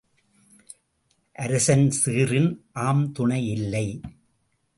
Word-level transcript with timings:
அரசன் 1.35 1.85
சீறின் 1.99 2.51
ஆம் 2.85 3.11
துணை 3.11 3.41
இல்லை. 3.47 3.87